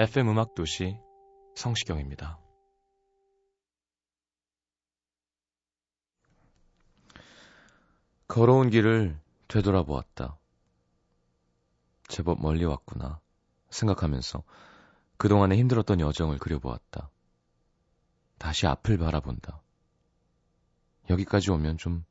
[0.00, 0.96] FM 음악 도시
[1.56, 2.38] 성시경입니다.
[8.28, 10.38] 걸어온 길을 되돌아보았다.
[12.06, 13.20] 제법 멀리 왔구나
[13.70, 14.44] 생각하면서
[15.16, 17.10] 그동안의 힘들었던 여정을 그려보았다.
[18.38, 19.60] 다시 앞을 바라본다.
[21.10, 22.04] 여기까지 오면 좀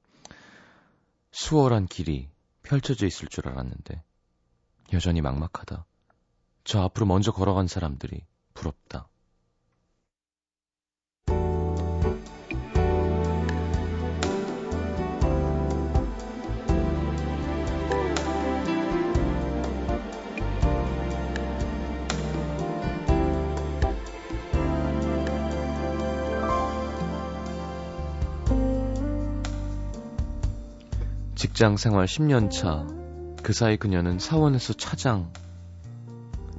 [1.31, 2.29] 수월한 길이
[2.63, 4.03] 펼쳐져 있을 줄 알았는데
[4.91, 5.85] 여전히 막막하다.
[6.67, 9.07] 저 앞으로 먼저 걸어간 사람들이 부럽다.
[31.35, 32.85] 직장 생활 10년 차.
[33.41, 35.31] 그 사이 그녀는 사원에서 차장,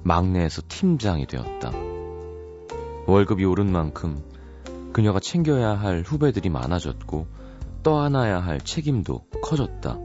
[0.09, 1.71] 막내에서 팀장이 되었다.
[3.07, 4.19] 월급이 오른 만큼
[4.95, 7.27] 그녀가 챙겨야 할 후배들이 많아졌고
[7.83, 9.99] 떠안아야 할 책임도 커졌다.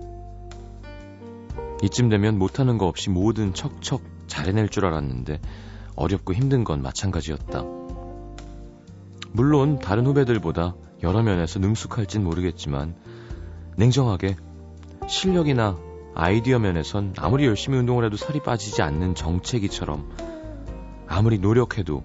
[1.84, 5.40] 이쯤 되면 못하는 거 없이 뭐든 척척 잘해낼 줄 알았는데
[5.96, 7.64] 어렵고 힘든 건 마찬가지였다.
[9.32, 12.96] 물론 다른 후배들보다 여러 면에서 능숙할진 모르겠지만
[13.78, 14.36] 냉정하게
[15.08, 15.78] 실력이나
[16.16, 20.10] 아이디어 면에선 아무리 열심히 운동을 해도 살이 빠지지 않는 정체기처럼
[21.08, 22.04] 아무리 노력해도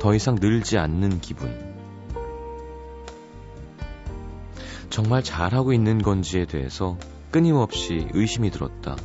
[0.00, 1.72] 더 이상 늘지 않는 기분.
[4.90, 6.98] 정말 잘하고 있는 건지에 대해서
[7.30, 8.96] 끊임없이 의심이 들었다.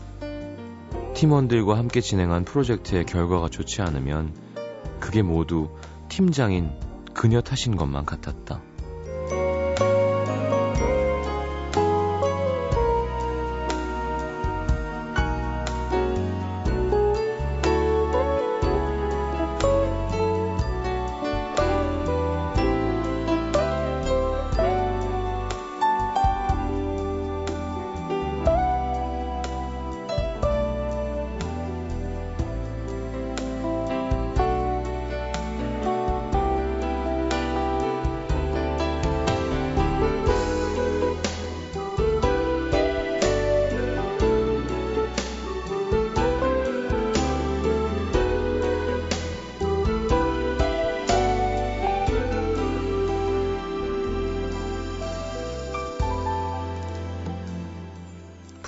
[1.13, 4.33] 팀원들과 함께 진행한 프로젝트의 결과가 좋지 않으면
[4.99, 5.69] 그게 모두
[6.09, 6.71] 팀장인
[7.13, 8.61] 그녀 탓인 것만 같았다.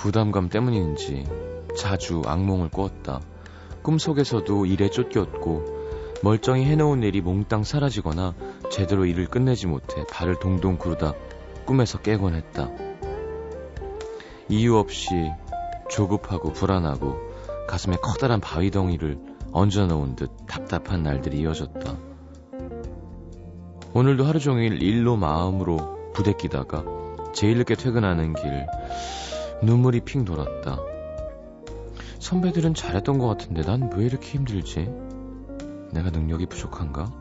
[0.10, 1.24] 부담감 때문인지
[1.78, 3.22] 자주 악몽을 꾸었다.
[3.84, 5.64] 꿈속에서도 일에 쫓겼고
[6.24, 8.34] 멀쩡히 해놓은 일이 몽땅 사라지거나
[8.72, 11.14] 제대로 일을 끝내지 못해 발을 동동 구르다
[11.68, 12.72] 꿈에서 깨곤 했다.
[14.50, 15.30] 이유 없이
[15.92, 17.16] 조급하고 불안하고
[17.68, 19.20] 가슴에 커다란 바위덩이를
[19.52, 21.98] 얹어놓은 듯 답답한 날들이 이어졌다.
[23.94, 26.84] 오늘도 하루 종일 일로 마음으로 부대끼다가
[27.32, 28.66] 제일 늦게 퇴근하는 길
[29.62, 30.80] 눈물이 핑 돌았다.
[32.20, 34.90] 선배들은 잘했던 것 같은데 난 왜 이렇게 힘들지?
[35.92, 37.12] 내가 능력이 부족한가?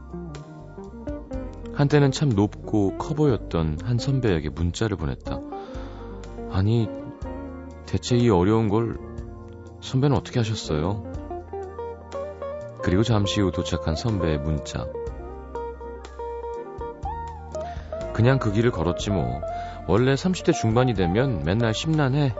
[1.74, 5.40] 한때는 참 높고 커 보였던 한 선배에게 문자를 보냈다.
[6.50, 6.88] 아니,
[7.86, 8.98] 대체 이 어려운 걸
[9.80, 11.04] 선배는 어떻게 하셨어요?
[12.82, 14.86] 그리고 잠시 후 도착한 선배의 문자.
[18.12, 19.40] 그냥 그 길을 걸었지 뭐.
[19.88, 22.34] 원래 30대 중반이 되면 맨날 심란해,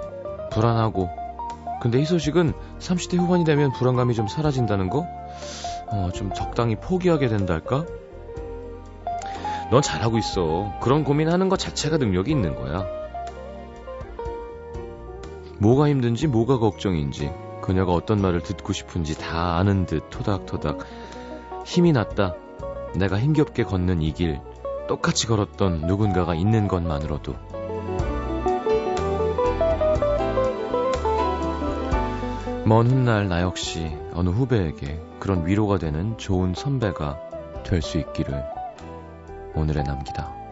[0.53, 1.09] 불안하고.
[1.81, 5.07] 근데 이 소식은 30대 후반이 되면 불안감이 좀 사라진다는 거?
[5.87, 7.87] 어, 좀 적당히 포기하게 된달까?
[9.71, 10.75] 넌 잘하고 있어.
[10.83, 12.87] 그런 고민하는 것 자체가 능력이 있는 거야.
[15.59, 20.81] 뭐가 힘든지 뭐가 걱정인지 그녀가 어떤 말을 듣고 싶은지 다 아는 듯 토닥토닥
[21.65, 22.35] 힘이 났다.
[22.95, 24.41] 내가 힘겹게 걷는 이 길
[24.89, 27.35] 똑같이 걸었던 누군가가 있는 것만으로도
[32.65, 37.19] 먼 훗날 나 역시 어느 후배에게 그런 위로가 되는 좋은 선배가
[37.65, 38.43] 될 수 있기를
[39.55, 40.48] 오늘에 남기다.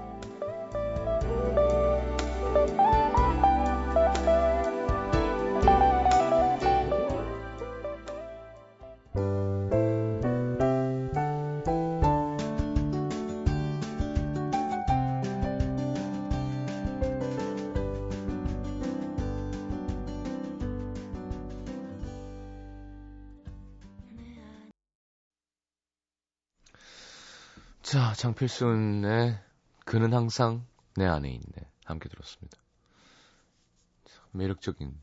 [28.16, 29.38] 장필순의
[29.84, 31.70] 그는 항상 내 안에 있네.
[31.84, 32.56] 함께 들었습니다.
[34.32, 34.98] 매력적인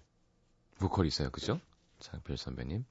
[0.80, 1.62] 보컬이세요, 그죠?
[2.00, 2.86] 장필 선배님.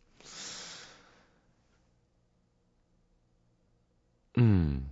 [4.38, 4.90] 음.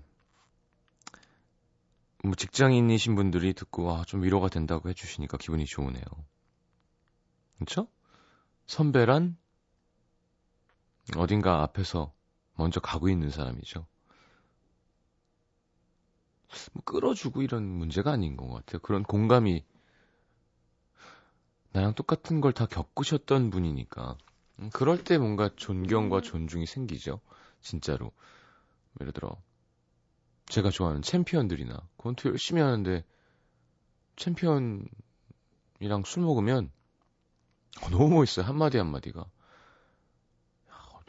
[2.23, 6.05] 뭐 직장인이신 분들이 듣고 아, 좀 위로가 된다고 해주시니까 기분이 좋으네요.
[7.55, 7.87] 그렇죠?
[8.67, 9.37] 선배란
[11.17, 12.13] 어딘가 앞에서
[12.57, 13.87] 먼저 가고 있는 사람이죠.
[16.73, 18.81] 뭐 끌어주고 이런 문제가 아닌 것 같아요.
[18.81, 19.65] 그런 공감이
[21.73, 24.19] 나랑 똑같은 걸 다 겪으셨던 분이니까
[24.59, 26.23] 음, 그럴 때 뭔가 존경과 음.
[26.23, 27.21] 존중이 생기죠.
[27.61, 28.13] 진짜로
[29.01, 29.41] 예를 들어
[30.47, 33.05] 제가 좋아하는 챔피언들이나 권투 열심히 하는데
[34.17, 34.89] 챔피언이랑
[36.05, 36.73] 술 먹으면
[37.83, 38.47] 어, 너무 멋있어요.
[38.47, 39.25] 한마디 한마디가.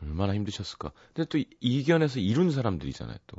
[0.01, 0.91] 얼마나 힘드셨을까.
[1.13, 3.37] 근데 또 이견에서 이룬 사람들이잖아요, 또.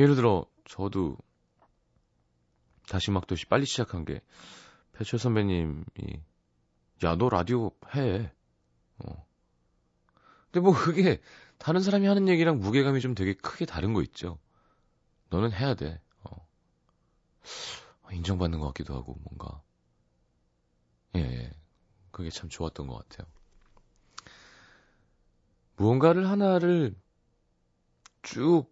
[0.00, 1.18] 예를 들어, 저도
[2.88, 4.22] 다시 막 도시 빨리 시작한 게
[4.92, 5.84] 배철 선배님이
[7.04, 8.32] 야 너 라디오 해.
[8.98, 9.26] 어.
[10.46, 11.20] 근데 뭐 그게
[11.58, 14.38] 다른 사람이 하는 얘기랑 무게감이 좀 되게 크게 다른 거 있죠.
[15.28, 16.00] 너는 해야 돼.
[16.24, 16.48] 어.
[18.10, 19.62] 인정받는 것 같기도 하고 뭔가
[21.16, 21.52] 예, 예.
[22.10, 23.30] 그게 참 좋았던 것 같아요.
[25.76, 26.94] 무언가를 하나를
[28.22, 28.66] 쭉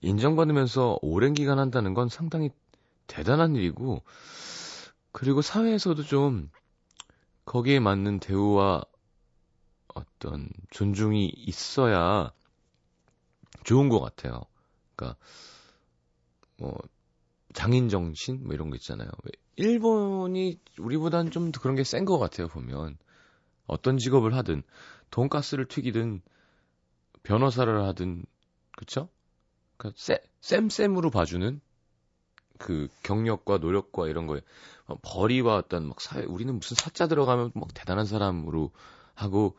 [0.00, 2.50] 인정받으면서 오랜 기간 한다는 건 상당히
[3.06, 4.02] 대단한 일이고,
[5.12, 6.50] 그리고 사회에서도 좀
[7.46, 8.82] 거기에 맞는 대우와
[9.94, 12.32] 어떤 존중이 있어야
[13.64, 14.40] 좋은 것 같아요.
[14.96, 15.16] 그러니까
[16.56, 16.76] 뭐
[17.54, 19.10] 장인 정신 뭐 이런 거 있잖아요.
[19.56, 22.48] 일본이 우리보다는 좀더 그런 게 센 것 같아요.
[22.48, 22.98] 보면
[23.66, 24.62] 어떤 직업을 하든
[25.10, 26.22] 돈가스를 튀기든
[27.22, 28.24] 변호사를 하든
[28.76, 29.08] 그쵸?
[29.78, 29.98] 그러니까
[30.40, 31.60] 쌤쌤으로 봐주는
[32.58, 34.40] 그 경력과 노력과 이런 거에
[35.02, 38.72] 벌이와 어떤 막 사회 우리는 무슨 사자 들어가면 막 대단한 사람으로
[39.14, 39.56] 하고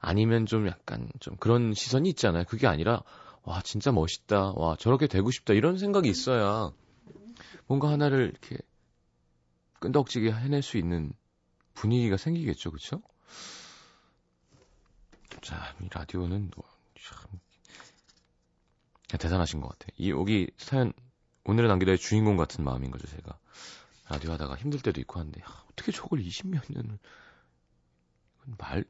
[0.00, 2.44] 아니면 좀 약간 좀 그런 시선이 있잖아요.
[2.44, 3.02] 그게 아니라
[3.44, 4.52] 와 진짜 멋있다.
[4.56, 5.54] 와 저렇게 되고 싶다.
[5.54, 6.72] 이런 생각이 있어야
[7.66, 8.58] 뭔가 하나를 이렇게
[9.80, 11.12] 끈덕지게 해낼 수 있는
[11.74, 12.70] 분위기가 생기겠죠.
[12.70, 13.02] 그렇죠?
[15.42, 16.50] 자, 이 라디오는
[17.00, 17.40] 참
[19.08, 19.90] 대단하신 것 같아요.
[19.98, 20.92] 이 여기 사연
[21.44, 23.38] 오늘의 남기다의 주인공 같은 마음인 거죠, 제가.
[24.08, 26.98] 라디오 하다가 힘들 때도 있고 한데 야, 어떻게 저걸 20몇 년을
[28.58, 28.84] 말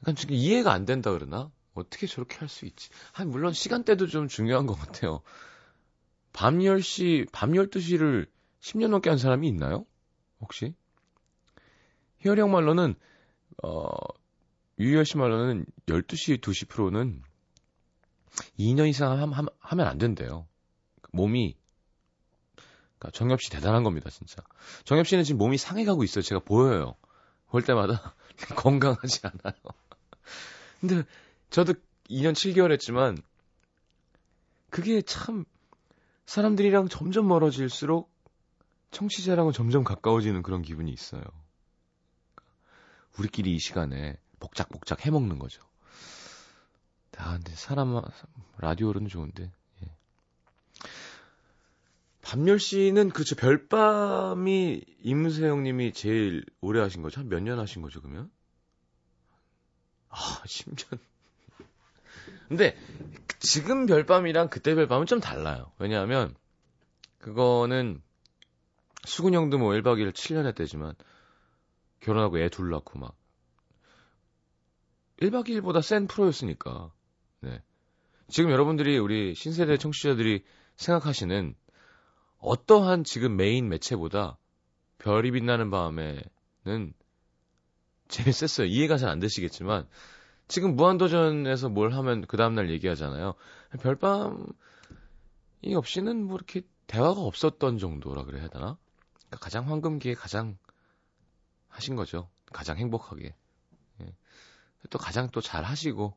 [0.00, 2.90] 약간 지금 이해가 안 된다 그러나 어떻게 저렇게 할 수 있지?
[3.12, 5.20] 아, 물론 시간대도 좀 중요한 것 같아요.
[6.32, 8.28] 밤 10시, 밤 12시를
[8.60, 9.86] 10년 넘게 한 사람이 있나요?
[10.40, 10.74] 혹시?
[12.18, 12.94] 희열이 형 말로는,
[13.62, 13.90] 어,
[14.78, 17.22] 유희열 씨 말로는 12시, 2시 프로는
[18.58, 20.46] 2년 이상 함, 함, 하면 안 된대요.
[21.12, 21.56] 몸이
[22.98, 24.42] 그러니까 정엽 씨 대단한 겁니다, 진짜.
[24.84, 26.22] 정엽 씨는 지금 몸이 상해가고 있어요.
[26.22, 26.96] 제가 보여요.
[27.46, 28.14] 볼 때마다
[28.56, 29.60] 건강하지 않아요.
[30.80, 31.04] 근데
[31.50, 31.74] 저도
[32.10, 33.16] 2년 7개월 했지만
[34.70, 35.44] 그게 참
[36.26, 38.12] 사람들이랑 점점 멀어질수록
[38.90, 41.22] 청취자랑은 점점 가까워지는 그런 기분이 있어요.
[43.18, 45.67] 우리끼리 이 시간에 복작복작 해먹는 거죠.
[47.18, 48.00] 아, 근데 사람,
[48.58, 49.50] 라디오로는 좋은데.
[49.82, 49.86] 예.
[52.22, 57.20] 밤열 씨는 그저 별밤이 임세영 님이 제일 오래 하신 거죠?
[57.20, 58.30] 한몇년 하신 거죠, 그러면?
[60.10, 60.98] 아, 10년.
[62.48, 62.76] 근데
[63.40, 65.70] 지금 별밤이랑 그때 별밤은 좀 달라요.
[65.78, 66.34] 왜냐하면
[67.18, 68.00] 그거는
[69.04, 70.94] 수근 형도 뭐 1박 2일 7년 했대지만
[72.00, 73.14] 결혼하고 애 둘 낳고 막
[75.20, 76.90] 1박 2일보다 센 프로였으니까
[77.40, 77.62] 네.
[78.28, 80.44] 지금 여러분들이 우리 신세대 청취자들이
[80.76, 81.54] 생각하시는
[82.40, 84.38] 어떠한 지금 메인 매체보다
[84.98, 86.92] 별이 빛나는 밤에는
[88.08, 88.66] 재밌었어요.
[88.66, 89.88] 이해가 잘 안 되시겠지만
[90.46, 93.34] 지금 무한도전에서 뭘 하면 그 다음날 얘기하잖아요.
[93.80, 94.44] 별밤이
[95.76, 98.78] 없이는 뭐 이렇게 대화가 없었던 정도라 그래야 되나?
[99.26, 100.56] 그러니까 가장 황금기에 가장
[101.68, 102.30] 하신 거죠.
[102.46, 103.34] 가장 행복하게.
[104.00, 104.14] 예.
[104.90, 106.16] 또 가장 또 잘 하시고,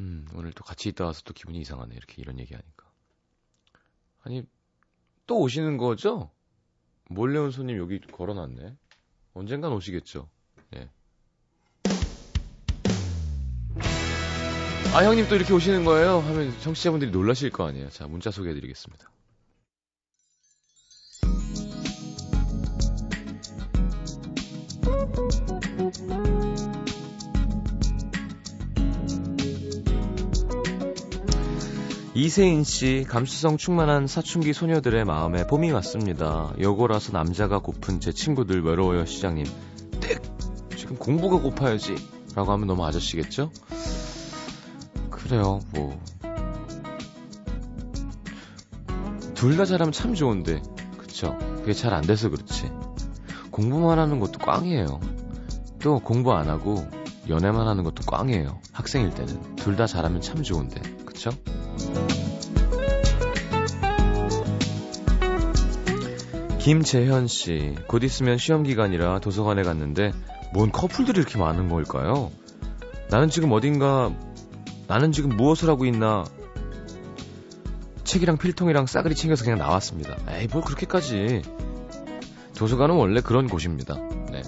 [0.00, 1.94] 음, 오늘 또 같이 있다 와서 또 기분이 이상하네.
[1.94, 2.90] 이렇게 이런 얘기 하니까.
[4.22, 4.42] 아니,
[5.26, 6.30] 또 오시는 거죠?
[7.08, 8.76] 몰래 온 손님 여기 걸어놨네.
[9.34, 10.28] 언젠간 오시겠죠.
[10.76, 10.88] 예.
[14.94, 16.18] 아, 형님 또 이렇게 오시는 거예요?
[16.20, 17.90] 하면 청취자분들이 놀라실 거 아니에요.
[17.90, 19.10] 자, 문자 소개해드리겠습니다.
[32.22, 36.52] 이세인 씨, 감수성 충만한 사춘기 소녀들의 마음에 봄이 왔습니다.
[36.60, 39.46] 여고라서 남자가 고픈 제 친구들 외로워요, 시장님.
[40.00, 40.18] 땡!
[40.76, 41.94] 지금 공부가 고파야지.
[42.36, 43.50] 라고 하면 너무 아저씨겠죠?
[45.08, 45.98] 그래요, 뭐.
[49.34, 50.60] 둘 다 잘하면 참 좋은데,
[50.98, 51.38] 그쵸?
[51.60, 52.70] 그게 잘 안 돼서 그렇지.
[53.50, 55.00] 공부만 하는 것도 꽝이에요.
[55.80, 56.86] 또 공부 안 하고
[57.30, 58.60] 연애만 하는 것도 꽝이에요.
[58.72, 59.56] 학생일 때는.
[59.56, 61.30] 둘 다 잘하면 참 좋은데, 그쵸?
[66.60, 70.12] 김재현 씨, 곧 있으면 시험 기간이라 도서관에 갔는데
[70.52, 72.30] 뭔 커플들이 이렇게 많은 걸까요?
[73.08, 74.14] 나는 지금 어딘가
[74.86, 76.24] 나는 지금 무엇을 하고 있나
[78.04, 80.16] 책이랑 필통이랑 싸그리 챙겨서 그냥 나왔습니다.
[80.28, 81.42] 에이 뭘 그렇게까지
[82.56, 83.94] 도서관은 원래 그런 곳입니다.
[84.30, 84.42] 네.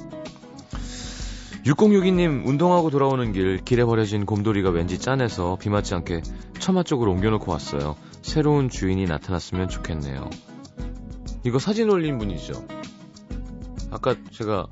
[1.64, 6.22] 6062님 운동하고 돌아오는 길 길에 버려진 곰돌이가 왠지 짠해서 비 맞지 않게
[6.62, 7.96] 처마 쪽으로 옮겨놓고 왔어요.
[8.22, 10.30] 새로운 주인이 나타났으면 좋겠네요.
[11.44, 12.64] 이거 사진 올린 분이죠.
[13.90, 14.68] 아까 제가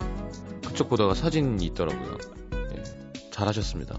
[0.64, 2.16] 그쪽 보다가 사진이 있더라고요.
[2.76, 2.82] 예,
[3.32, 3.98] 잘하셨습니다.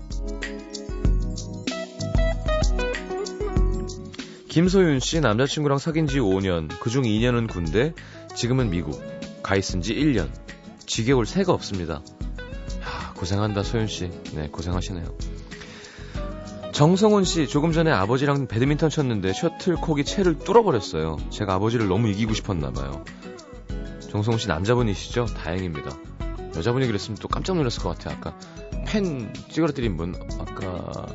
[4.48, 7.94] 김소윤 씨 남자친구랑 사귄 지 5년, 그중 2년은 군대,
[8.34, 9.04] 지금은 미국,
[9.44, 10.30] 가 있은 지 1년.
[10.86, 12.02] 지겨울 새가 없습니다.
[12.80, 14.10] 하, 고생한다, 소윤 씨.
[14.34, 15.31] 네, 고생하시네요.
[16.82, 21.18] 정성훈 씨, 조금 전에 아버지랑 배드민턴 쳤는데 셔틀콕이 채를 뚫어버렸어요.
[21.30, 23.06] 제가 아버지를 너무 이기고 싶었나 봐요.
[24.10, 25.26] 정성훈 씨 남자분이시죠?
[25.26, 25.96] 다행입니다.
[26.56, 28.18] 여자분이 그랬으면 또 깜짝 놀랐을 것 같아요.
[28.18, 28.36] 아까
[28.88, 31.06] 펜 찌그러뜨린 분, 아까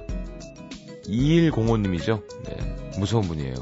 [1.09, 2.23] 2105님이죠?
[2.45, 3.55] 네, 무서운 분이에요.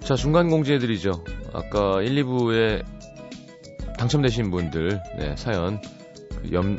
[0.00, 1.24] 자, 중간 공지해드리죠.
[1.54, 2.84] 아까 1, 2부에
[3.96, 5.80] 당첨되신 분들, 네, 사연,
[6.42, 6.76] 그 염,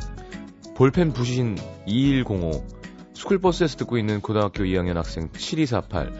[0.82, 2.66] 볼펜 부신 2105
[3.14, 6.12] 스쿨버스에서 듣고 있는 고등학교 2학년 학생 7248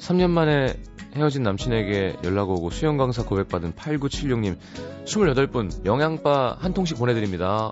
[0.00, 0.74] 3년 만에
[1.14, 4.56] 헤어진 남친에게 연락 오고 수영 강사 고백받은 8976님
[5.04, 7.70] 28분 영양바 한 통씩 보내드립니다.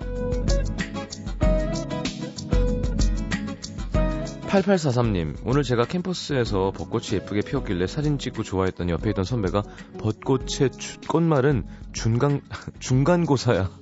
[4.47, 9.65] 8843님, 오늘 제가 캠퍼스에서 벚꽃이 예쁘게 피었길래 사진 찍고 좋아했더니 옆에 있던 선배가
[9.99, 10.71] 벚꽃의
[11.09, 12.43] 꽃말은 중간,
[12.79, 13.82] 중간고사야.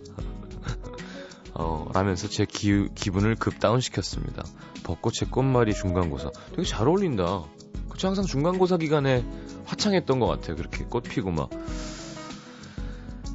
[1.61, 4.45] 어, 라면서 제 기, 기분을 급 다운시켰습니다.
[4.83, 6.31] 벚꽃의 꽃말이 중간고사.
[6.57, 7.45] 되게 잘 어울린다.
[7.90, 9.26] 그쵸, 항상 중간고사 기간에
[9.67, 10.57] 화창했던 것 같아요.
[10.57, 11.50] 그렇게 꽃 피고 막.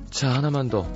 [0.10, 0.92] 자, 하나만 더.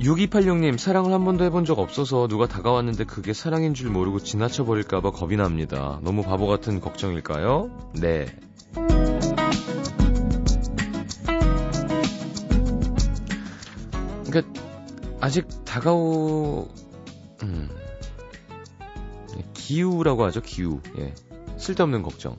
[0.00, 5.36] 6286님, 사랑을 한 번도 해본 적 없어서 누가 다가왔는데 그게 사랑인 줄 모르고 지나쳐버릴까봐 겁이
[5.36, 6.00] 납니다.
[6.02, 7.70] 너무 바보 같은 걱정일까요?
[8.00, 8.26] 네.
[14.30, 14.42] 그니까,
[15.20, 16.68] 아직 다가오,
[17.42, 17.68] 음,
[19.54, 20.80] 기우라고 하죠, 기우.
[20.98, 21.12] 예.
[21.58, 22.38] 쓸데없는 걱정.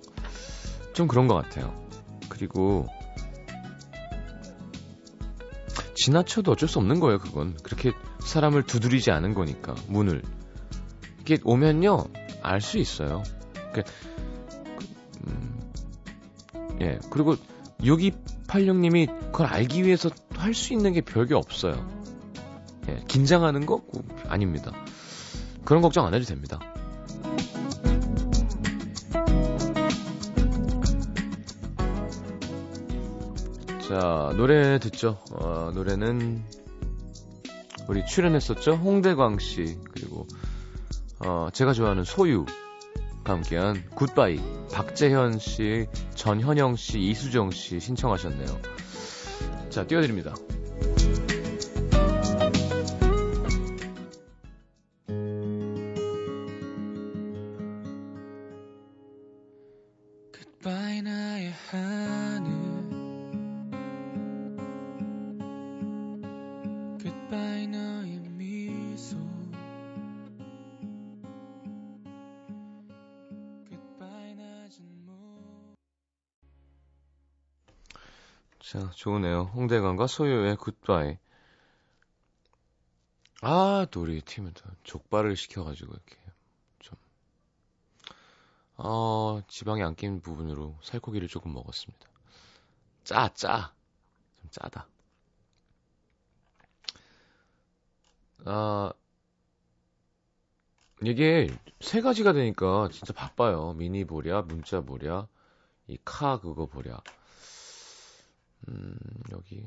[0.94, 1.86] 좀 그런 것 같아요.
[2.30, 2.88] 그리고,
[5.96, 7.58] 지나쳐도 어쩔 수 없는 거예요, 그건.
[7.62, 10.22] 그렇게 사람을 두드리지 않은 거니까, 문을.
[11.20, 12.06] 이게 오면요,
[12.42, 13.22] 알 수 있어요.
[13.74, 13.84] 그,
[15.27, 15.60] 음,
[16.80, 17.00] 예.
[17.10, 17.36] 그리고
[17.82, 21.95] 6286님이 그걸 알기 위해서 할 수 있는 게 별게 없어요.
[22.89, 23.04] 예.
[23.08, 23.82] 긴장하는 거?
[24.27, 24.72] 아닙니다.
[25.63, 26.60] 그런 걱정 안 해도 됩니다.
[33.88, 35.20] 자, 노래 듣죠.
[35.32, 36.44] 어, 노래는
[37.88, 38.74] 우리 출연했었죠.
[38.74, 40.25] 홍대광 씨 그리고
[41.20, 42.51] 어, 제가 좋아하는 소유가
[43.25, 44.39] 함께한 굿바이
[44.72, 48.60] 박재현 씨, 전현영 씨, 이수정 씨 신청하셨네요.
[49.70, 50.36] 자, 띄워드립니다.
[79.05, 79.51] 좋으네요.
[79.53, 81.17] 홍대관과 소유의 굿바이.
[83.41, 86.17] 아, 또 우리 팀은 또 족발을 시켜가지고 이렇게
[86.79, 86.97] 좀,
[88.77, 92.07] 어, 지방이 안 낀 부분으로 살코기를 조금 먹었습니다.
[93.03, 93.74] 짜, 짜.
[94.41, 94.88] 좀 짜다.
[98.45, 98.93] 아,
[101.01, 101.47] 이게
[101.79, 103.74] 세 가지가 되니까 진짜 바빠요.
[103.74, 105.27] 미니 보랴, 문자 보랴,
[105.88, 107.03] 이 카 그거 보랴.
[108.69, 108.98] 음,
[109.31, 109.65] 여기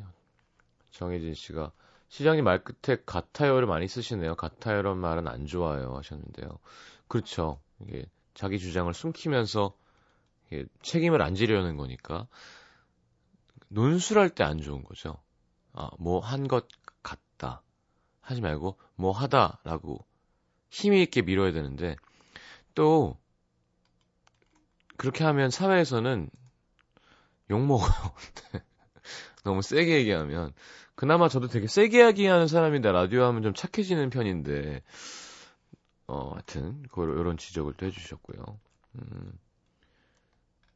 [0.90, 1.73] 정혜진 씨가
[2.09, 4.35] 시장님 말끝에 같아요를 많이 쓰시네요.
[4.37, 6.59] 같아요란 말은 안 좋아요 하셨는데요.
[7.09, 7.61] 그렇죠.
[7.81, 9.76] 이게 자기 주장을 숨기면서
[10.47, 12.26] 이게 책임을 안 지려는 거니까
[13.69, 15.17] 논술할 때 안 좋은 거죠.
[15.73, 16.69] 아, 뭐 한 것
[17.02, 17.62] 같다.
[18.21, 20.05] 하지 말고 뭐 하다라고
[20.71, 21.97] 힘이 있게 밀어야 되는데
[22.75, 23.19] 또
[24.97, 26.31] 그렇게 하면 사회에서는
[27.50, 27.90] 욕 먹어요.
[29.49, 30.52] 너무 세게 얘기하면
[30.95, 34.83] 그나마 저도 되게 세게 얘기하는 사람인데 라디오 하면 좀 착해지는 편인데
[36.07, 38.61] 어 하여튼 그런 지적을 또 해주셨고요.
[38.97, 39.38] 음,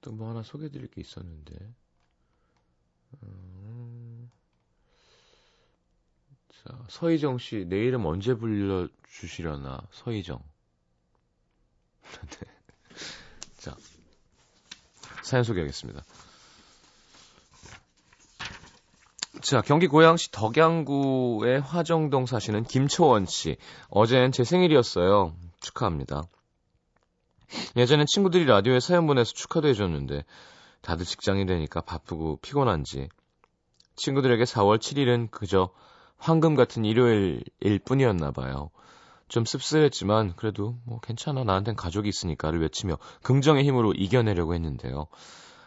[0.01, 1.55] 또 뭐 하나 소개해드릴 게 있었는데
[3.23, 4.31] 음,
[6.49, 10.43] 자 서희정 씨 내일은 언제 불러 주시려나 서희정
[12.41, 12.47] 네.
[13.59, 13.77] 자
[15.23, 16.03] 사연 소개하겠습니다.
[19.43, 23.57] 자, 경기 고양시 덕양구의 화정동 사시는 김초원 씨.
[23.89, 25.35] 어젠 제 생일이었어요.
[25.61, 26.23] 축하합니다.
[27.77, 30.25] 예전엔 친구들이 라디오에 사연 보내서 축하도 해줬는데
[30.81, 33.09] 다들 직장이 되니까 바쁘고 피곤한지
[33.97, 35.71] 친구들에게 4월 7일은 그저
[36.19, 38.71] 황금 같은 일요일일 뿐이었나 봐요.
[39.27, 45.09] 좀 씁쓸했지만 그래도 뭐 괜찮아 나한텐 가족이 있으니까를 외치며 긍정의 힘으로 이겨내려고 했는데요.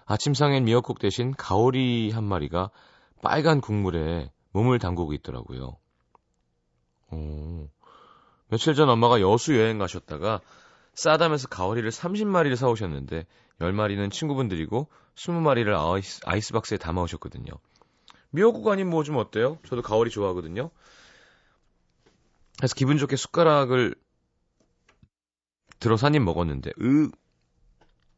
[0.05, 2.72] 아침상엔 미역국 대신 가오리 한 마리가
[3.25, 5.80] 빨간 국물에 몸을 담그고 있더라고요.
[7.12, 7.67] 오.
[8.49, 10.41] 며칠 전 엄마가 여수 여행 가셨다가
[10.93, 13.26] 싸다면서 가오리를 30마리를 사오셨는데
[13.60, 17.52] 10마리는 친구분들이고 20마리를 아이스, 아이스박스에 담아오셨거든요.
[18.30, 19.58] 미역국 아닌 뭐 좀 어때요?
[19.67, 20.69] 저도 가오리 좋아하거든요.
[22.60, 23.95] 그래서 기분 좋게 숟가락을
[25.80, 27.10] 들어서 한입 먹었는데, 으,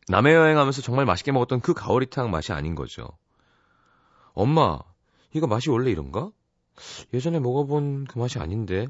[0.10, 3.08] 남해 여행하면서 정말 맛있게 먹었던 그 가오리탕 맛이 아닌 거죠.
[4.34, 4.80] 엄마,
[5.34, 6.32] 이거 맛이 원래 이런가?
[7.14, 8.88] 예전에 먹어본 그 맛이 아닌데.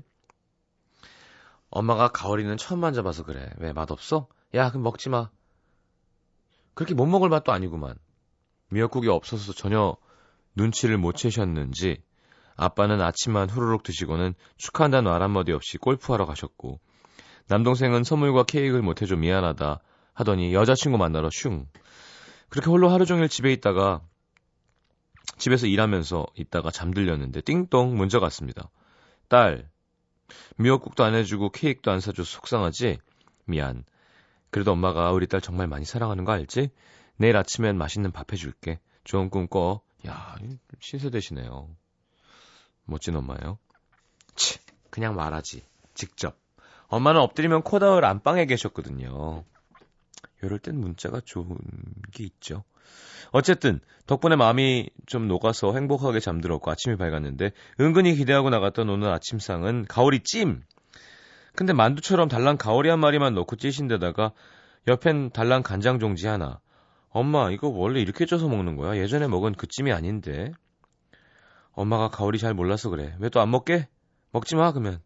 [1.70, 3.50] 엄마가 가오리는 처음 만져봐서 그래.
[3.58, 4.28] 왜 맛없어?
[4.54, 5.30] 야, 그럼 먹지 마.
[6.74, 7.96] 그렇게 못 먹을 맛도 아니구만.
[8.70, 9.96] 미역국이 없어서 전혀
[10.56, 12.02] 눈치를 못 채셨는지
[12.56, 16.80] 아빠는 아침만 후루룩 드시고는 축하한다는 말 한마디 없이 골프하러 가셨고
[17.48, 19.80] 남동생은 선물과 케이크를 못 해줘 미안하다
[20.14, 21.68] 하더니 여자친구 만나러 슝.
[22.50, 24.02] 그렇게 홀로 하루 종일 집에 있다가
[25.38, 28.70] 집에서 일하면서 있다가 잠들렸는데 띵동 문자가 왔습니다.
[29.28, 29.70] 딸,
[30.58, 33.00] 미역국도 안 해주고 케이크도 안 사줘서 속상하지?
[33.46, 33.84] 미안.
[34.50, 36.70] 그래도 엄마가 우리 딸 정말 많이 사랑하는 거 알지?
[37.18, 38.80] 내일 아침엔 맛있는 밥 해줄게.
[39.04, 39.82] 좋은 꿈 꿔.
[40.08, 40.36] 야,
[40.80, 41.70] 신세대시네요.
[42.86, 43.58] 멋진 엄마예요.
[44.36, 44.60] 치,
[44.90, 45.64] 그냥 말하지.
[45.94, 46.38] 직접.
[46.88, 49.44] 엄마는 엎드리면 코다울 안방에 계셨거든요.
[50.42, 51.58] 이럴 땐 문자가 좋은
[52.12, 52.64] 게 있죠.
[53.32, 60.22] 어쨌든 덕분에 마음이 좀 녹아서 행복하게 잠들었고 아침이 밝았는데 은근히 기대하고 나갔던 오늘 아침상은 가오리
[60.24, 60.64] 찜.
[61.56, 64.32] 근데 만두처럼 달랑 가오리 한 마리만 넣고 찌신 데다가
[64.88, 66.60] 옆엔 달랑 간장 종지 하나.
[67.10, 68.96] 엄마 이거 원래 이렇게 쪄서 먹는 거야?
[68.98, 70.52] 예전에 먹은 그 찜이 아닌데.
[71.72, 73.16] 엄마가 가오리 잘 몰라서 그래.
[73.20, 73.88] 왜 또 안 먹게?
[74.32, 75.00] 먹지 마 그러면.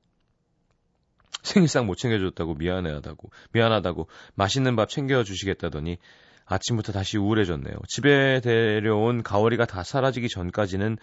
[1.44, 5.98] 생일상 못 챙겨줬다고 미안해하다고 미안하다고 맛있는 밥 챙겨주시겠다더니
[6.46, 7.76] 아침부터 다시 우울해졌네요.
[7.88, 10.98] 집에 데려온 가오리가 다 사라지기 전까지는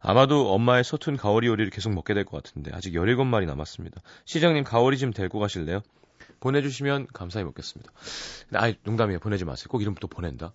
[0.00, 4.00] 아마도 엄마의 서툰 가오리 요리를 계속 먹게 될 것 같은데 아직 17마리 남았습니다.
[4.24, 5.82] 시장님 가오리 좀 데리고 가실래요?
[6.40, 7.92] 보내주시면 감사히 먹겠습니다.
[8.54, 9.18] 아이 농담이에요.
[9.20, 9.66] 보내지 마세요.
[9.68, 10.52] 꼭 이름 또 보낸다.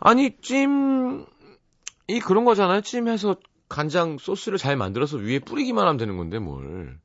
[0.00, 1.24] 아니 찜이
[2.24, 2.80] 그런 거잖아요.
[2.80, 3.36] 찜해서
[3.68, 6.98] 간장 소스를 잘 만들어서 위에 뿌리기만 하면 되는 건데 뭘.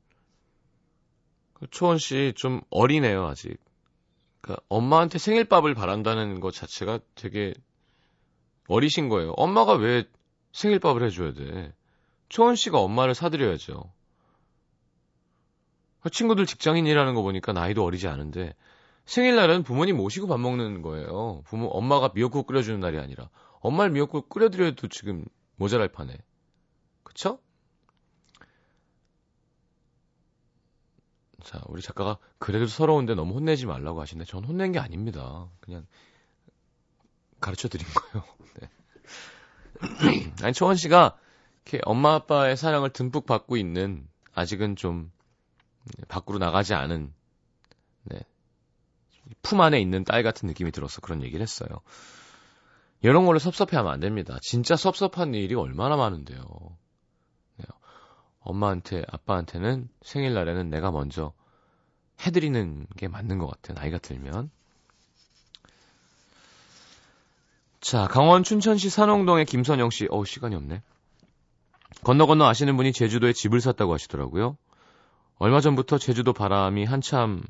[1.70, 3.58] 초원 씨 좀 어리네요 아직.
[4.40, 7.52] 그러니까 엄마한테 생일밥을 바란다는 것 자체가 되게
[8.68, 9.32] 어리신 거예요.
[9.32, 10.04] 엄마가 왜
[10.52, 11.72] 생일밥을 해줘야 돼?
[12.28, 13.92] 초원 씨가 엄마를 사드려야죠.
[16.12, 18.54] 친구들 직장인이라는 거 보니까 나이도 어리지 않은데
[19.04, 21.42] 생일날은 부모님 모시고 밥 먹는 거예요.
[21.46, 23.28] 부모 엄마가 미역국 끓여주는 날이 아니라
[23.60, 25.24] 엄마를 미역국 끓여드려도 지금
[25.56, 26.16] 모자랄 판에
[27.02, 27.40] 그쵸?
[31.44, 35.48] 자, 우리 작가가 그래도 서러운데 너무 혼내지 말라고 하시는데 전 혼낸 게 아닙니다.
[35.60, 35.86] 그냥
[37.40, 38.26] 가르쳐 드린 거예요.
[38.60, 40.32] 네.
[40.42, 41.16] 아니, 초원 씨가
[41.64, 45.10] 이렇게 엄마 아빠의 사랑을 듬뿍 받고 있는 아직은 좀
[46.08, 47.12] 밖으로 나가지 않은
[48.04, 48.20] 네.
[49.42, 51.68] 품 안에 있는 딸 같은 느낌이 들어서 그런 얘기를 했어요.
[53.02, 54.38] 이런 걸로 섭섭해하면 안 됩니다.
[54.42, 56.42] 진짜 섭섭한 일이 얼마나 많은데요.
[58.50, 58.56] 네.
[58.56, 61.32] 엄마한테, 아빠한테는 생일날에는 내가 먼저
[62.26, 63.80] 해드리는 게 맞는 것 같아요.
[63.80, 64.50] 나이가 들면.
[67.80, 70.06] 자, 강원 춘천시 산홍동의 김선영 씨.
[70.10, 70.82] 어우, 시간이 없네.
[72.04, 74.56] 건너 건너 아시는 분이 제주도에 집을 샀다고 하시더라고요.
[75.38, 77.42] 얼마 전부터 제주도 바람이 한참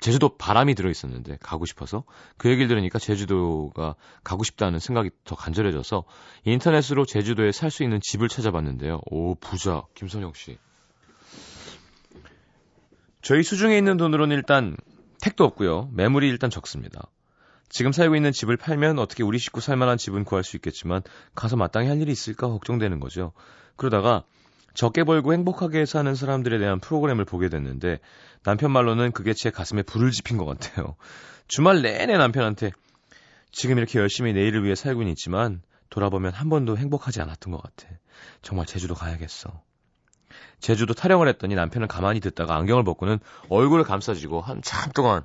[0.00, 2.04] 제주도 바람이 들어 있었는데 가고 싶어서
[2.36, 6.04] 그 얘기를 들으니까 제주도가 가고 싶다는 생각이 더 간절해져서
[6.44, 9.00] 인터넷으로 제주도에 살 수 있는 집을 찾아봤는데요.
[9.06, 10.58] 오 부자 김선영 씨.
[13.22, 14.76] 저희 수중에 있는 돈으로는 일단
[15.20, 15.90] 택도 없고요.
[15.92, 17.10] 매물이 일단 적습니다.
[17.68, 21.02] 지금 살고 있는 집을 팔면 어떻게 우리 식구 살만한 집은 구할 수 있겠지만
[21.34, 23.32] 가서 마땅히 할 일이 있을까 걱정되는 거죠.
[23.76, 24.24] 그러다가
[24.74, 27.98] 적게 벌고 행복하게 사는 사람들에 대한 프로그램을 보게 됐는데
[28.44, 30.96] 남편 말로는 그게 제 가슴에 불을 지핀 것 같아요.
[31.48, 32.70] 주말 내내 남편한테
[33.50, 37.88] 지금 이렇게 열심히 내일을 위해 살고는 있지만 돌아보면 한 번도 행복하지 않았던 것 같아.
[38.42, 39.62] 정말 제주도 가야겠어.
[40.60, 45.24] 제주도 타령을 했더니 남편은 가만히 듣다가 안경을 벗고는 얼굴을 감싸지고 한참 동안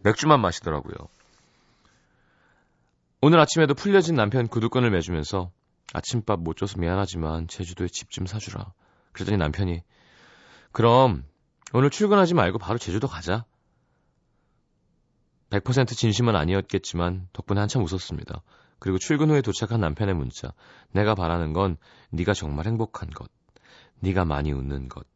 [0.00, 0.94] 맥주만 마시더라고요.
[3.20, 5.50] 오늘 아침에도 풀려진 남편 구두끈을 매주면서
[5.92, 8.72] 아침밥 못 줘서 미안하지만 제주도에 집 좀 사주라.
[9.14, 9.82] 그랬더니 남편이
[10.72, 11.24] 그럼
[11.72, 13.44] 오늘 출근하지 말고 바로 제주도 가자.
[15.50, 18.42] 100% 진심은 아니었겠지만 덕분에 한참 웃었습니다.
[18.80, 20.52] 그리고 출근 후에 도착한 남편의 문자.
[20.92, 21.76] 내가 바라는 건
[22.10, 23.30] 네가 정말 행복한 것.
[24.00, 25.06] 네가 많이 웃는 것.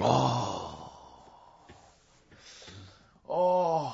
[0.00, 1.66] 어.
[3.24, 3.92] 어.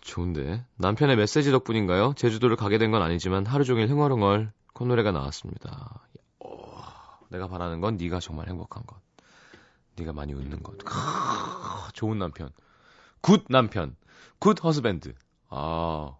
[0.00, 0.64] 좋은데.
[0.76, 2.14] 남편의 메시지 덕분인가요?
[2.16, 4.52] 제주도를 가게 된 건 아니지만 하루 종일 흥얼흥얼
[4.82, 6.00] 콧노래가 나왔습니다.
[6.40, 6.82] 어,
[7.28, 9.00] 내가 바라는 건 네가 정말 행복한 것.
[9.94, 10.76] 네가 많이 웃는 것.
[10.78, 10.92] 크,
[11.92, 12.50] 좋은 남편.
[13.20, 13.94] Good 남편.
[14.40, 15.14] Good husband.
[15.50, 16.16] 아.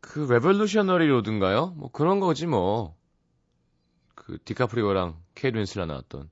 [0.00, 1.68] 그 Revolutionary Road인가요?
[1.76, 2.96] 뭐 그런 거지 뭐.
[4.16, 6.30] 그 디카프리오랑 케이트 윈슬렛 나왔던.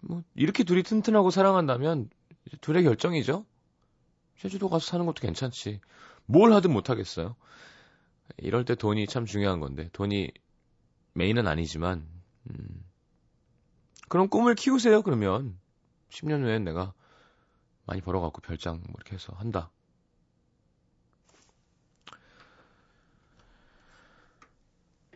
[0.00, 2.10] 뭐 이렇게 둘이 튼튼하고 사랑한다면
[2.60, 3.46] 둘의 결정이죠.
[4.38, 5.80] 제주도 가서 사는 것도 괜찮지.
[6.26, 7.36] 뭘 하든 못하겠어요.
[8.38, 10.30] 이럴 때 돈이 참 중요한 건데, 돈이
[11.14, 12.06] 메인은 아니지만,
[12.50, 12.84] 음,
[14.08, 15.58] 그럼 꿈을 키우세요, 그러면.
[16.10, 16.92] 10년 후엔 내가
[17.84, 19.70] 많이 벌어갖고 별장 뭐 이렇게 해서 한다.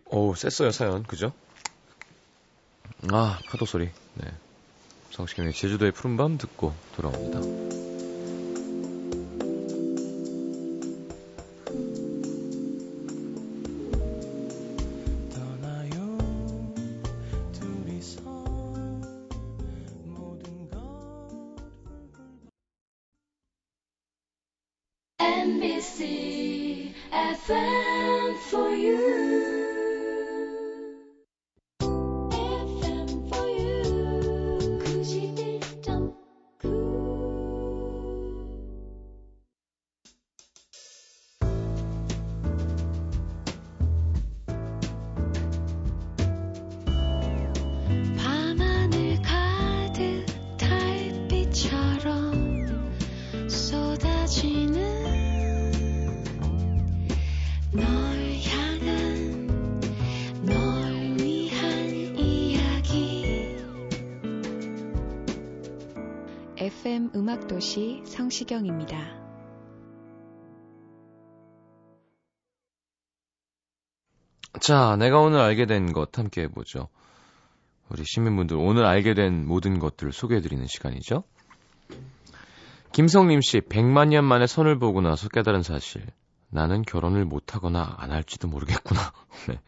[0.06, 1.04] 오, 셌어요, 사연.
[1.04, 1.32] 그죠?
[3.12, 3.90] 아, 파도 소리.
[4.14, 4.26] 네.
[5.10, 7.79] 성시경의 제주도의 푸른밤 듣고 돌아옵니다.
[66.56, 68.98] FM 음악도시 성시경입니다.
[74.60, 76.88] 자, 내가 오늘 알게 된 것 함께 해보죠.
[77.88, 81.22] 우리 시민분들 오늘 알게 된 모든 것들을 소개해드리는 시간이죠.
[82.92, 86.04] 김성림 씨, 100만 년 만에 선을 보고 나서 깨달은 사실.
[86.50, 89.12] 나는 결혼을 못하거나 안 할지도 모르겠구나.
[89.48, 89.60] 네.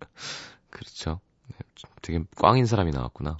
[0.70, 1.20] 그렇죠.
[1.48, 1.56] 네,
[2.02, 3.36] 되게 꽝인 사람이 나왔구나.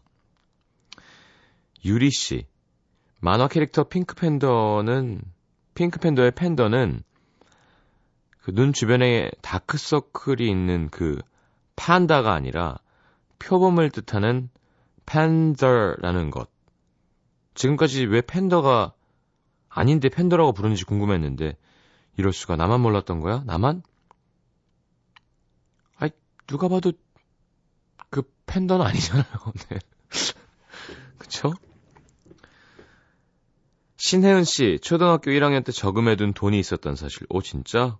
[1.84, 2.46] 유리 씨,
[3.20, 5.22] 만화 캐릭터 Pink Panther는
[5.74, 7.02] Pink Panther의 panther는
[8.46, 11.20] 그 눈 주변에 다크 서클이 있는 그
[11.74, 12.78] 판다가 아니라
[13.40, 14.50] 표범을 뜻하는
[15.04, 16.48] panther라는 것.
[17.54, 18.92] 지금까지 왜 팬더가
[19.68, 21.56] 아닌데 팬더라고 부르는지 궁금했는데
[22.16, 23.42] 이럴 수가 나만 몰랐던 거야?
[23.46, 23.82] 나만?
[25.96, 26.10] 아이
[26.46, 26.92] 누가 봐도
[28.10, 29.24] 그 팬더는 아니잖아요.
[29.70, 29.78] 네.
[31.18, 31.54] 그쵸?
[33.98, 37.26] 신혜은 씨, 초등학교 1학년 때 저금해둔 돈이 있었던 사실.
[37.28, 37.98] 오, 진짜?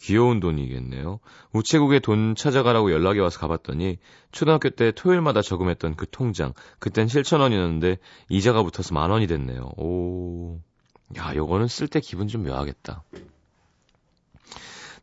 [0.00, 1.18] 귀여운 돈이겠네요.
[1.52, 3.98] 우체국에 돈 찾아가라고 연락이 와서 가봤더니
[4.32, 6.52] 초등학교 때 토요일마다 저금했던 그 통장.
[6.78, 7.96] 그땐 7천 원이었는데
[8.28, 9.72] 이자가 붙어서 만 원이 됐네요.
[9.78, 10.60] 오.
[11.16, 13.04] 야, 요거는 쓸 때 기분 좀 묘하겠다.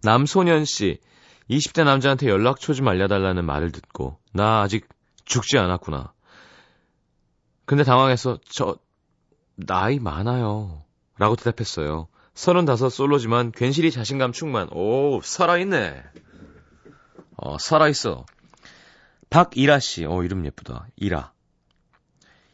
[0.03, 0.99] 남소년 씨,
[1.49, 4.87] 20대 남자한테 연락처 좀 알려달라는 말을 듣고 나 아직
[5.25, 6.13] 죽지 않았구나.
[7.65, 8.77] 근데 당황해서 저
[9.55, 10.83] 나이 많아요.
[11.17, 12.07] 라고 대답했어요.
[12.33, 14.67] 35 솔로지만 괜시리 자신감 충만.
[14.71, 16.03] 오, 살아있네.
[17.37, 18.25] 어, 살아있어.
[19.29, 20.05] 박이라 씨.
[20.05, 20.87] 어, 이름 예쁘다.
[20.95, 21.31] 이라.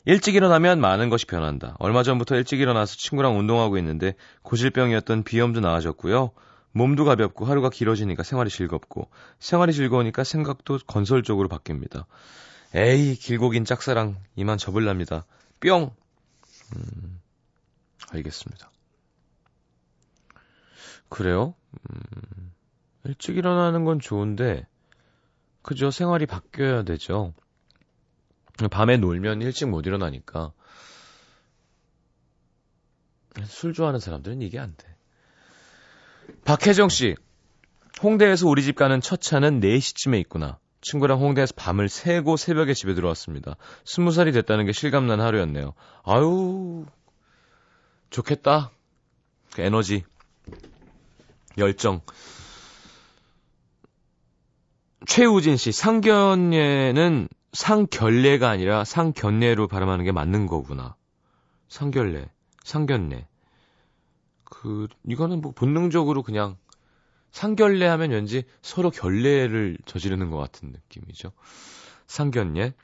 [0.07, 1.75] 일찍 일어나면 많은 것이 변한다.
[1.79, 6.31] 얼마 전부터 일찍 일어나서 친구랑 운동하고 있는데 고질병이었던 비염도 나아졌고요.
[6.71, 12.05] 몸도 가볍고 하루가 길어지니까 생활이 즐겁고 생활이 즐거우니까 생각도 건설적으로 바뀝니다.
[12.73, 15.25] 에이 길고 긴 짝사랑 이만 접을랍니다.
[15.59, 15.91] 뿅.
[16.77, 17.19] 음,
[18.13, 18.71] 알겠습니다.
[21.09, 21.53] 그래요?
[21.89, 22.53] 음,
[23.03, 24.67] 일찍 일어나는 건 좋은데
[25.63, 27.33] 그죠 생활이 바뀌어야 되죠.
[28.71, 30.51] 밤에 놀면 일찍 못 일어나니까
[33.45, 34.87] 술 좋아하는 사람들은 이게 안 돼.
[36.43, 37.15] 박혜정 씨,
[38.01, 40.57] 홍대에서 우리 집 가는 첫 차는 4시쯤에 있구나.
[40.81, 43.57] 친구랑 홍대에서 밤을 새고 새벽에 집에 들어왔습니다.
[43.83, 45.73] 스무 살이 됐다는 게 실감난 하루였네요.
[46.03, 46.85] 아유,
[48.09, 48.71] 좋겠다.
[49.53, 50.03] 그 에너지,
[51.57, 52.01] 열정.
[55.05, 60.95] 최우진 씨, 상견례는 상결례가 아니라 상견례로 발음하는 게 맞는 거구나.
[61.69, 62.29] 상결례,
[62.63, 63.25] 상견례.
[64.43, 66.55] 그, 이거는 뭐 본능적으로 그냥
[67.31, 71.31] 상결례 하면 왠지 서로 결례를 저지르는 것 같은 느낌이죠.
[72.05, 72.75] 상견례.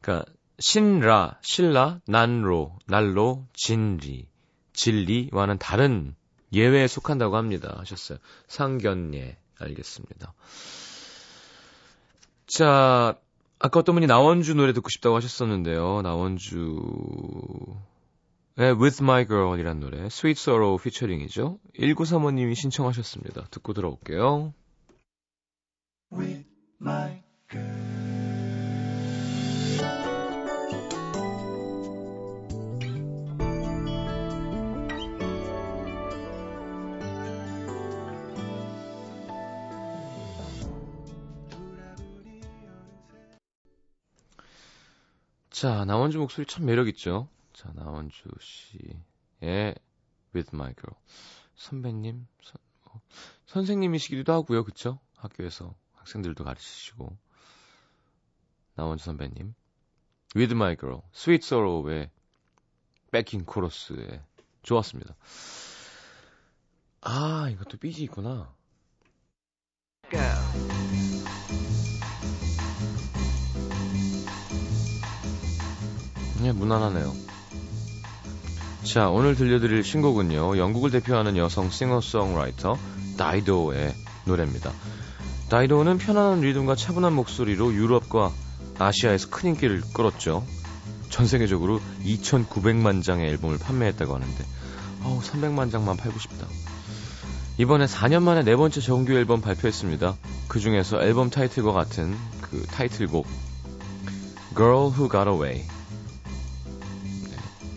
[0.00, 0.24] 그니까,
[0.60, 4.28] 신라, 신라, 난로, 날로, 진리,
[4.72, 6.14] 진리와는 다른
[6.52, 7.74] 예외에 속한다고 합니다.
[7.78, 8.18] 하셨어요.
[8.46, 9.36] 상견례.
[9.58, 10.32] 알겠습니다.
[12.46, 13.18] 자,
[13.58, 16.02] 아까 어떤 분이 나원주 노래 듣고 싶다고 하셨었는데요.
[16.02, 17.74] 나원주
[18.56, 21.58] 네, With My Girl이란 노래, Sweet Sorrow 피처링이죠.
[21.76, 23.46] 1935님이 신청하셨습니다.
[23.50, 24.54] 듣고 들어올게요.
[26.12, 26.44] With
[26.80, 28.13] my girl.
[45.54, 47.28] 자, 나원주 목소리 참 매력있죠?
[47.52, 49.76] 자, 나원주 씨의
[50.34, 51.00] With My Girl.
[51.54, 53.00] 선배님, 선, 어,
[53.46, 54.64] 선생님이시기도 하고요.
[54.64, 54.98] 그쵸?
[55.14, 57.16] 학교에서 학생들도 가르치시고.
[58.74, 59.54] 나원주 선배님.
[60.34, 61.02] With My Girl.
[61.14, 62.10] Sweet Sorrow의
[63.12, 64.24] 백킹 코러스에
[64.64, 65.14] 좋았습니다.
[67.02, 68.52] 아, 이것도 삐지 있구나.
[76.44, 77.10] 네, 무난하네요.
[78.82, 80.58] 자, 오늘 들려드릴 신곡은요.
[80.58, 82.76] 영국을 대표하는 여성 싱어송라이터
[83.16, 83.94] 다이도의
[84.26, 84.70] 노래입니다.
[85.48, 88.30] 다이도는 편안한 리듬과 차분한 목소리로 유럽과
[88.78, 90.44] 아시아에서 큰 인기를 끌었죠.
[91.08, 94.44] 전 세계적으로 2,900만 장의 앨범을 판매했다고 하는데,
[95.02, 96.46] 어우, 300만 장만 팔고 싶다.
[97.56, 100.14] 이번에 4년 만에 네 번째 정규 앨범 발표했습니다.
[100.48, 103.26] 그 중에서 앨범 타이틀과 같은 그 타이틀곡,
[104.54, 105.73] Girl Who Got Away.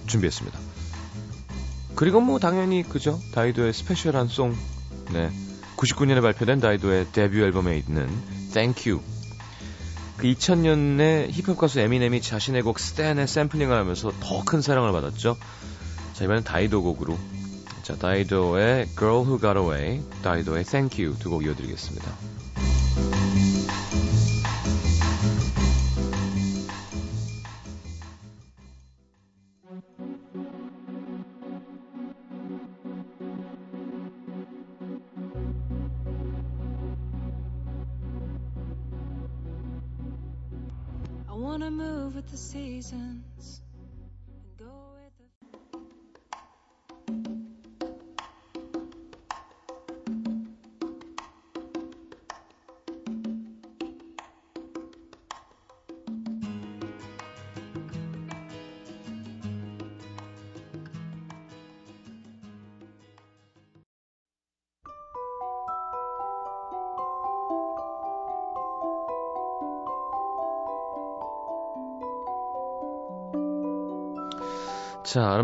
[0.08, 0.58] 네, 준비했습니다.
[1.96, 3.20] 그리고 뭐 당연히 그죠?
[3.34, 4.56] 다이도의 스페셜한 송.
[5.12, 5.30] 네.
[5.76, 8.08] 99년에 발표된 다이도의 데뷔 앨범에 있는
[8.54, 9.04] Thank You.
[10.17, 15.38] 그 2000년에 힙합 가수 에미넴이 자신의 곡 스탠에 샘플링을 하면서 더 큰 사랑을 받았죠.
[16.13, 17.17] 자 이번엔 다이도 곡으로.
[17.84, 22.12] 자 다이도의 Girl Who Got Away 다이도의 Thank You 두 곡 이어드리겠습니다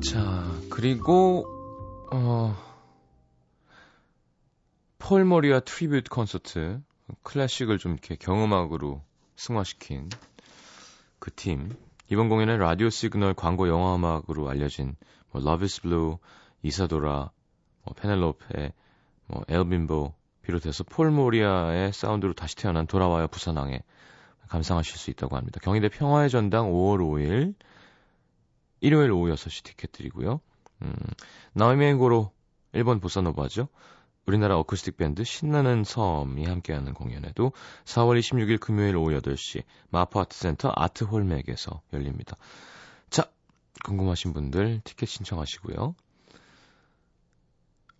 [0.00, 1.46] 자, 그리고,
[2.12, 2.54] 어,
[4.98, 6.80] 폴 모리아 Tribute 콘서트,
[7.22, 9.02] 클래식을 좀 이렇게 경음악으로
[9.36, 10.10] 승화시킨
[11.18, 11.76] 그 팀.
[12.08, 14.96] 이번 공연은 라디오 시그널 광고 영화 음악으로 알려진
[15.30, 16.16] 뭐 is Blue,
[16.62, 17.30] 이사도라,
[17.84, 18.72] 뭐 페넬로페,
[19.26, 23.82] 뭐 El Bimbo 비롯해서 폴 모리아의 사운드로 다시 태어난 돌아와요 부산항에
[24.48, 25.58] 감상하실 수 있다고 합니다.
[25.62, 27.54] 경희대 평화의 전당 5월 5일
[28.80, 30.40] 일요일 오후 6시 티켓 드리고요.
[30.82, 30.94] 음,
[31.54, 32.30] 나이메고로
[32.72, 33.68] 일본 보사노바죠.
[34.26, 37.52] 우리나라 어쿠스틱 밴드 신나는 섬이 함께하는 공연에도
[37.84, 42.36] 4월 26일 금요일 오후 8시 마포 아트센터 아트홀맥에서 열립니다.
[43.08, 43.30] 자,
[43.84, 45.94] 궁금하신 분들 티켓 신청하시고요.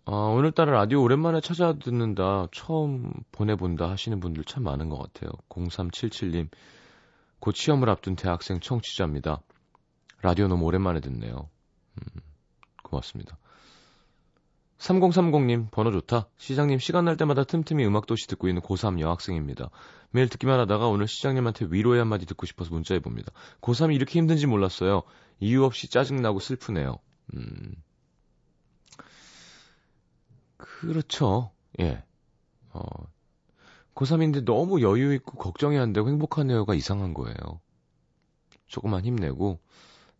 [0.09, 5.31] 아, 오늘따라 라디오 오랜만에 찾아 듣는다, 처음 보내본다 하시는 분들 참 많은 것 같아요.
[5.49, 6.49] 0377님,
[7.39, 9.41] 곧 시험을 앞둔 대학생 청취자입니다.
[10.21, 11.49] 라디오 너무 오랜만에 듣네요.
[11.97, 12.21] 음,
[12.83, 13.37] 고맙습니다.
[14.77, 16.27] 3030님, 번호 좋다.
[16.37, 19.69] 시장님, 시간 날 때마다 틈틈이 음악도시 듣고 있는 고3 여학생입니다.
[20.11, 23.31] 매일 듣기만 하다가 오늘 시장님한테 위로의 한마디 듣고 싶어서 문자해봅니다.
[23.61, 25.03] 고3이 이렇게 힘든지 몰랐어요.
[25.39, 26.97] 이유 없이 짜증나고 슬프네요.
[27.35, 27.75] 음.
[30.57, 31.51] 그렇죠.
[31.79, 32.03] 예.
[32.71, 32.83] 어,
[33.95, 37.35] 고3인데 너무 여유있고 걱정이 안 되고 행복하네요가 이상한 거예요.
[38.67, 39.59] 조금만 힘내고,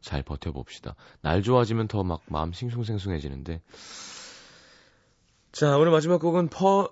[0.01, 0.95] 잘 버텨봅시다.
[1.21, 3.61] 날 좋아지면 더 막 마음 싱숭생숭해지는데.
[5.51, 6.89] 자, 오늘 마지막 곡은 퍼,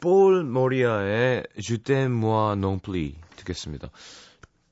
[0.00, 3.90] 볼 모리아의 주템 모아 농플리 듣겠습니다.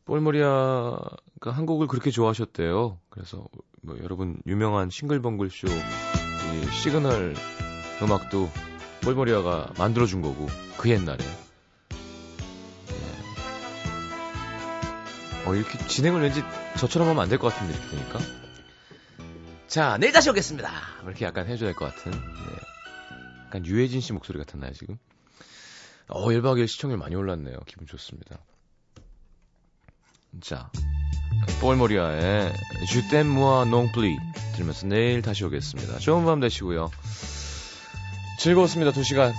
[0.05, 1.11] 볼 모리아가
[1.43, 2.99] 한국을 그렇게 좋아하셨대요.
[3.11, 3.45] 그래서
[3.83, 5.67] 뭐 여러분 유명한 싱글벙글 쇼
[6.83, 7.35] 시그널
[8.03, 8.49] 음악도
[9.03, 10.47] 볼 모리아가 만들어준 거고
[10.79, 11.19] 그 옛날에
[15.53, 16.43] 어, 이렇게 진행을 왠지
[16.79, 18.19] 저처럼 하면 안 될 것 같은데, 이렇게 되니까.
[19.69, 20.71] 자, 내일 다시 오겠습니다.
[21.05, 22.11] 이렇게 약간 해줘야 될 것 같은.
[22.13, 22.19] 네.
[23.47, 24.99] 약간 유해진 씨 목소리 같았나요, 지금?
[26.09, 27.57] 어, 1박 2일 시청률 많이 올랐네요.
[27.67, 28.39] 기분 좋습니다.
[30.41, 30.71] 자,
[31.61, 32.53] 볼모리아의
[32.89, 34.17] 주템 무아 농플리
[34.55, 35.99] 들으면서 내일 다시 오겠습니다.
[35.99, 36.91] 좋은 밤 되시고요.
[38.39, 38.93] 즐거웠습니다.
[38.93, 39.33] 2시간.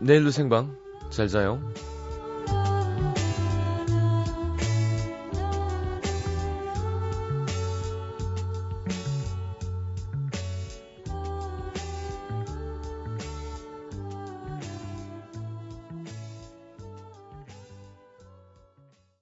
[0.00, 0.76] 내일도 생방.
[1.10, 1.60] 잘 자요.